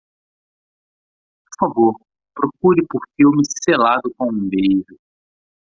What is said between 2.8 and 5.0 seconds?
por filme Selado com um Beijo.